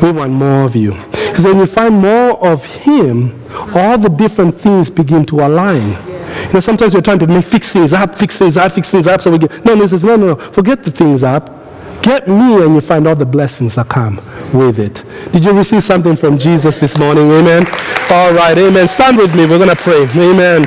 [0.00, 0.92] We want more of you.
[1.10, 3.42] Because when you find more of Him,
[3.74, 5.90] all the different things begin to align.
[6.46, 9.06] You know, sometimes we're trying to make fix things up, fix things up, fix things
[9.06, 9.20] up.
[9.20, 10.36] So we get no, no, no, no, no.
[10.36, 11.63] Forget the things up.
[12.04, 14.16] Get me, and you find all the blessings that come
[14.52, 15.02] with it.
[15.32, 17.30] Did you receive something from Jesus this morning?
[17.30, 17.66] Amen.
[18.10, 18.86] All right, amen.
[18.88, 19.46] Stand with me.
[19.46, 20.02] We're going to pray.
[20.14, 20.66] Amen.